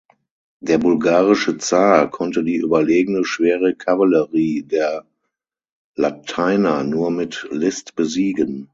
Der 0.61 0.79
bulgarische 0.79 1.59
Zar 1.59 2.09
konnte 2.09 2.43
die 2.43 2.55
überlegene 2.55 3.23
schwere 3.23 3.75
Kavallerie 3.75 4.63
der 4.63 5.05
Lateiner 5.95 6.83
nur 6.83 7.11
mit 7.11 7.47
List 7.51 7.95
besiegen. 7.95 8.67